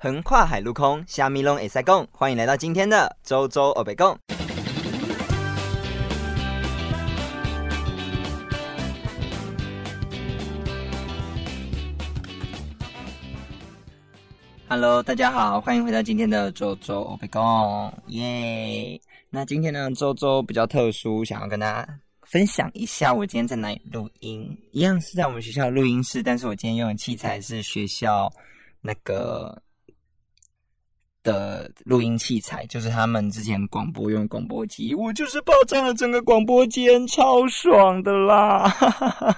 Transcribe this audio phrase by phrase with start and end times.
[0.00, 4.16] 横跨海陆空，虾米龙 A 塞共，欢迎来到今天的周周欧北共。
[14.68, 19.00] Hello，大家好，欢迎回到今天的周周欧北共，耶！
[19.30, 28.32] 那今天呢，周周比较特殊，想要跟大家分享一下我今天在哪里录音，一样是在我们学校录音室，但是我今天用的器材是学校
[28.80, 29.60] 那个。
[31.22, 38.68] 的录音器材就是他们之前广播用广播机，我就是霸占了整个广播间，超爽的啦！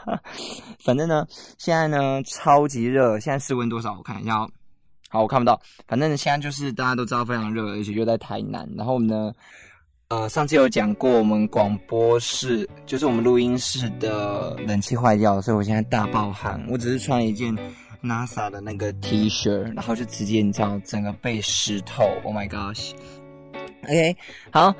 [0.79, 1.27] 反正呢，
[1.59, 3.95] 现在呢超级热，现在室温多少？
[3.97, 4.51] 我看一下哦，
[5.09, 5.61] 好，我看不到。
[5.89, 8.69] 反正现在就是大家都知道非常热，而且又在台南。
[8.77, 9.33] 然后呢，
[10.09, 16.63] 呃，上次有讲过，我们广播室就是我们录音室的冷气坏掉，所以我现在大爆汗。
[16.69, 17.57] 我只是穿一件。
[18.03, 24.17] NASA 的那个 T 恤，然后就直接你知道整个被湿透，Oh my gosh！OK，
[24.51, 24.75] 好，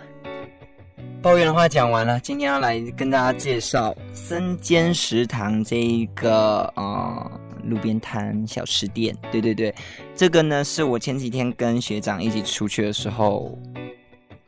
[1.21, 9.15] 抱怨的话讲完了，今天要来跟大家介绍森间食堂这一个呃路边摊小吃店。
[9.31, 9.75] 对对对，
[10.15, 13.59] 这个呢是我前几天跟学长一起出去的时候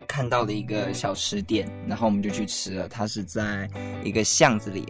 [0.06, 2.88] 看到的一个小吃店，然后我们就去吃了。
[2.88, 3.68] 它是在
[4.02, 4.86] 一个巷子里。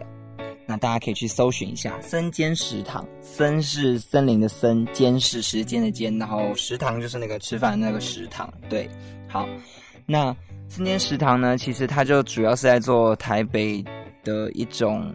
[0.65, 8.51] 那大家可以去搜寻一下森间食堂，森是森林的森，间是时间的间，然后食堂就是那个吃饭的那个食堂。
[8.69, 8.89] 对，
[9.27, 9.47] 好，
[10.05, 10.35] 那
[10.69, 13.83] 森间食堂呢，其实它就主要是在做台北
[14.23, 15.13] 的一种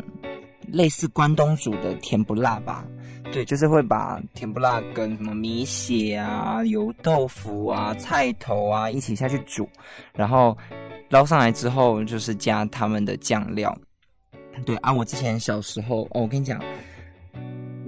[0.66, 2.84] 类似关东煮的甜不辣吧。
[3.32, 9.68] 对，就是会把甜不辣跟什么米血啊、油豆腐啊、菜头啊一起下去煮，
[10.14, 10.56] 然后
[11.10, 13.76] 捞上来之后，就是加他们的酱料。
[14.64, 16.60] 对啊，我之前小时候哦，我跟你讲，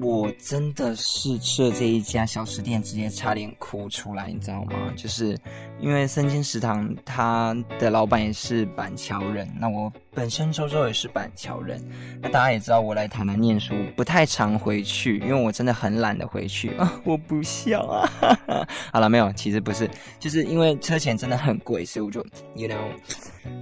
[0.03, 4.73] 我真的是吃了这一家小吃店，直接差点哭出来，你知道吗？
[4.97, 5.37] 就是
[5.79, 11.83] 因为三间食堂，他的老板也是板桥人，那我本身周周也是板桥人，
[12.23, 18.09] 那大家也知道我来台南念书不太常回去，因为我真的很懒得回去 啊，我不笑啊。
[18.93, 22.25] 好了，没有，其实不是，就是因为车钱真的很贵，所以我就
[22.55, 22.79] ，you know，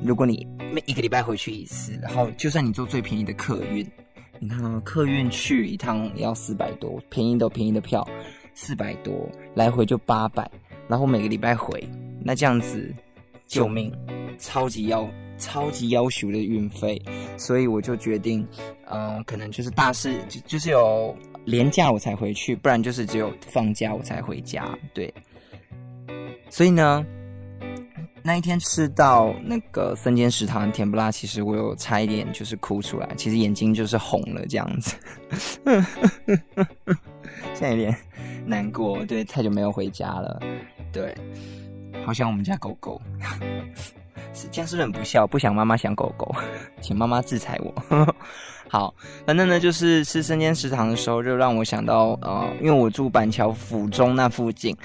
[0.03, 3.85] 如果你每一个礼拜回去一次，然后就算你坐最便宜的客运。
[4.41, 8.07] 你看，客运去一趟要四百多，便宜的便宜的票
[8.55, 10.49] 四百多，来回就八百，
[10.87, 11.83] 然后每个礼拜回，
[12.23, 12.95] 那这样子，
[13.47, 13.93] 救命，
[14.39, 17.01] 超级要超级要求的运费，
[17.37, 18.47] 所以我就决定，
[18.89, 25.13] 嗯，可能就是大事就就是有廉假我才回去，不然就是只有放假我才回家，对，
[26.49, 27.05] 所以呢。
[28.29, 34.95] 那一天吃到那个生煎食堂甜不辣，其实我有差一点就是哭出来，其实眼睛就是红了这样子，
[37.55, 37.97] 现在有点
[38.45, 40.39] 难过，对，太久没有回家了，
[40.93, 41.17] 对，
[42.05, 43.01] 好想我们家狗狗，
[44.35, 45.27] 是这样是不是很不孝？
[45.27, 46.31] 不想妈妈想狗狗，
[46.83, 48.15] 请妈妈制裁我。
[48.69, 48.95] 好，
[49.27, 54.77] 反正呢就是吃生煎食堂的时候，就让我想到呃，因为我住板桥府中那附近。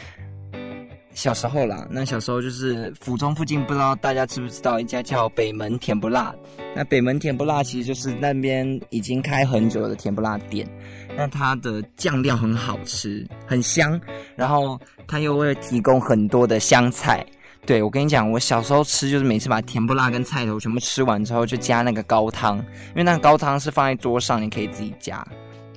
[1.14, 6.34] 小时候啦，那小时候就是府中附近，不知道大家知不知道一家叫北门甜不辣。
[6.76, 10.68] 那北门甜不辣其实就是那边已经开很久的甜不辣店。
[11.16, 14.00] 那它的酱料很好吃，很香，
[14.36, 17.24] 然后它又会提供很多的香菜。
[17.66, 25.26] 对我跟你讲，我小时候吃就是每次把甜不辣跟菜头全部吃完之后，就加那个高汤，因为那个高汤是放在桌上，你可以自己加。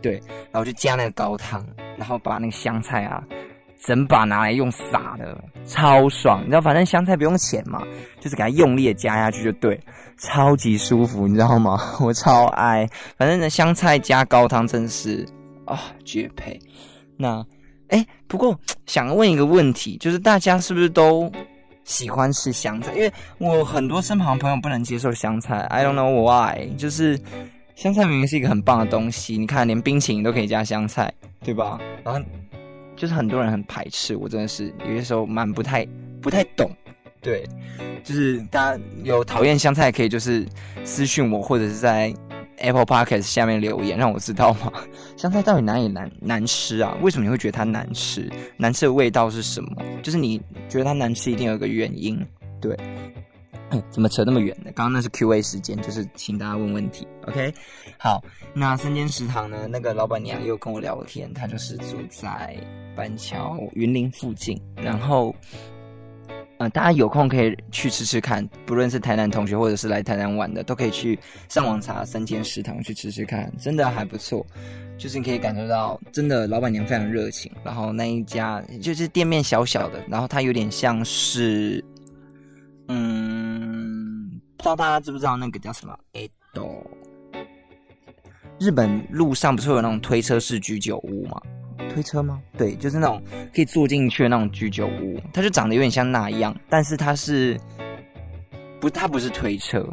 [0.03, 0.15] 对，
[0.51, 1.65] 然后就加那个高汤，
[1.97, 3.23] 然后把那个香菜啊。
[3.79, 6.41] 整把拿来用撒的，超爽！
[6.43, 7.83] 你知道，反正香菜不用钱嘛，
[8.21, 9.79] 就是给它用力的加下去就对，
[10.19, 11.79] 超级舒服，你知道吗？
[12.01, 12.89] 我超爱。
[13.17, 15.27] 反正呢，香菜加高汤真是
[15.67, 16.59] 啊绝配。
[17.17, 17.45] 那
[17.89, 21.31] 哎，不过想问一个问题，就是大家是不是都
[21.85, 22.93] 喜欢吃香菜？
[22.95, 26.67] 因为我很多身旁朋友不能接受香菜，I don't know why。
[26.77, 27.21] 就是
[27.77, 31.13] 香菜明明是一个很棒的东西，你看连冰淇淋都可以加香菜，
[31.45, 31.79] 对吧？
[32.03, 32.21] 然后。
[32.97, 35.87] 就是很多人很排斥，我真的是有些时候蛮不太
[36.21, 36.71] 不太懂。
[37.21, 37.45] 对，
[38.05, 40.47] 就是大家有讨厌香菜，可以就是
[40.85, 42.15] 私讯我，或者是在
[42.59, 44.73] Apple Podcast 下面留言，让我知道吗？
[45.17, 46.97] 香菜到底哪里难难吃啊？
[47.03, 48.31] 为什么你会觉得它难吃？
[48.57, 49.83] 难吃的味道是什么？
[50.03, 52.25] 就是你觉得它难吃，一定有个原因。
[52.61, 52.77] 对。
[53.91, 54.71] 怎么扯那么远呢？
[54.75, 57.07] 刚刚那是 Q A 时间，就是请大家问问题。
[57.27, 57.53] OK，
[57.99, 58.23] 好，
[58.55, 59.67] 那三间食堂呢？
[59.69, 62.57] 那个老板娘又跟我聊天，她就是住在
[62.95, 64.61] 板桥云林附近。
[64.77, 65.35] 然后，
[66.59, 71.19] 呃，大家有空可以去吃吃看，不论是台南同学或者是来台南玩的，都可以去
[71.49, 74.47] 上网查三间食堂去吃吃看，真的还不错。
[74.97, 77.53] 就是你可以感受到，真的老板娘非常热情。
[77.63, 81.85] 然后那一家就是店面小小的，然后它有点像是，
[84.67, 85.97] 知道大家知不知道那个叫什么？
[86.15, 86.85] 哎，都
[88.59, 91.41] 日本路上不是会有那种推车式居酒屋吗？
[91.95, 92.43] 推车吗？
[92.59, 93.23] 对，就是那种
[93.55, 97.57] 可以坐进去的那种居酒屋，它就长得有点像那样，但是它是
[98.81, 99.89] 不，它不是推车，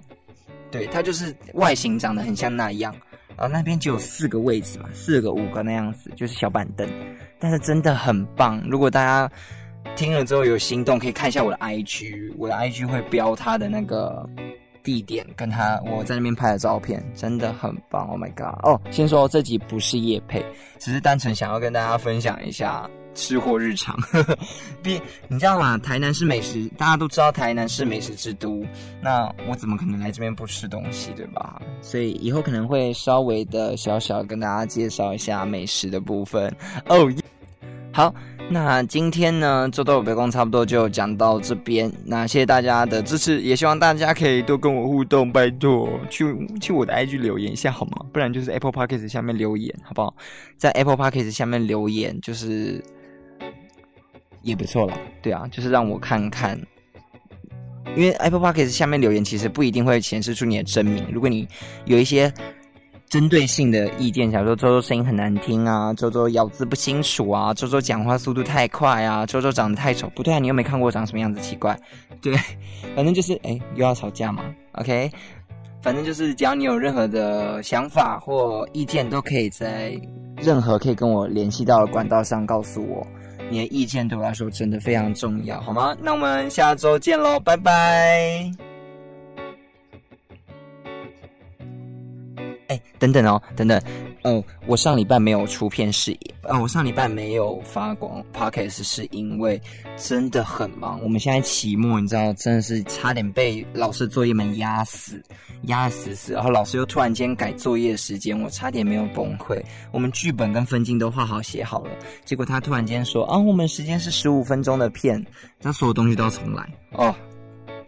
[0.71, 2.91] 对，它就是外形长得很像那样。
[3.37, 6.89] 然后那边就有四个位置嘛，四个五个那样子，就是小板凳，
[7.37, 8.59] 但是真的很棒。
[8.67, 9.31] 如果大家
[9.95, 14.27] 听了之后有心动，可以看一下我的 IG，我的 IG 会标它的那个
[14.83, 18.07] 地点，跟他我在那边拍的照片，真的很棒。
[18.07, 18.59] Oh my god！
[18.63, 20.45] 哦，先说这集不是夜配，
[20.79, 22.89] 只是单纯想要跟大家分享一下。
[23.15, 23.95] 吃货日常，
[24.81, 25.77] 毕你知道吗？
[25.77, 28.65] 台南是美食，大家都知道台南是美食之都。
[28.99, 31.61] 那我怎么可能来这边不吃东西，对吧？
[31.79, 36.51] 所以以后可能会稍微的小小跟大家介绍一下美食的部分
[36.87, 37.07] 哦。
[37.91, 38.11] 好，
[38.49, 41.91] 那今天呢，周豆北宫差不多就讲到这边。
[42.05, 48.05] 那谢谢大家的支持，也希望大家可以多跟我互动，拜托去去我的 IG 留言一下好吗？
[48.11, 50.15] 不然就是 Apple Podcast 下面留言，好不好？
[50.57, 52.83] 在 Apple Podcast 下面留言就是。
[54.43, 56.59] 也不错了，对啊，就是让我看看，
[57.95, 61.07] 因为 Apple Podcast 下面留言其实不一定会显示出你的真名。
[61.13, 61.47] 如果你
[61.85, 62.29] 有一些
[63.13, 71.79] 针对性的意见，假如说周周声音很难听啊，周周咬字不清楚啊，周周讲话速度太快啊，周周长得太丑，不对啊，你又没看过我长什么样子，奇怪，
[72.23, 72.35] 对，
[72.95, 75.11] 反正就是哎，又要吵架嘛，OK，
[75.83, 79.95] 反正就是只要你有任何的想法或意见，都可以在
[80.37, 83.05] 任何可以跟我联系到的管道上告诉我。
[83.51, 85.95] 你的意见对我来说真的非常重要，好吗？
[86.01, 88.51] 那我们下周见喽，拜拜。
[93.03, 93.81] 等等哦，等等。
[94.21, 99.61] 哦，我上礼拜没有出片是，哦，我上礼拜没有发光 podcast 是因为
[99.97, 100.97] 真的很忙。
[101.03, 105.21] 我们现在期末，你知道，真的是差点被老师作业们压死，
[105.63, 106.31] 压死死。
[106.31, 109.61] 然后老师又突然间改作业时间，我差点没有崩溃。
[109.91, 111.91] 我们剧本跟分镜都画好写好了，
[112.23, 115.21] 结果他突然间说，啊，我们时间是十五分钟的片，
[115.59, 116.65] 他所有东西都要重来。
[116.91, 117.13] 哦，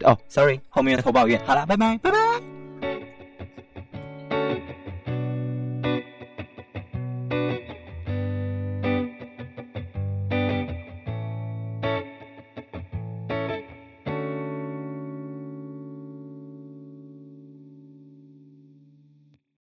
[0.04, 1.42] 哦，sorry，后面的投抱怨。
[1.46, 2.25] 好了，拜拜，拜拜。